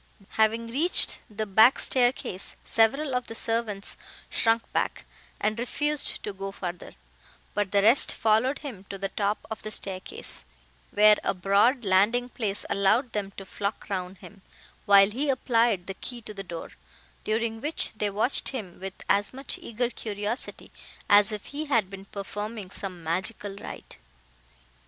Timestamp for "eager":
19.61-19.91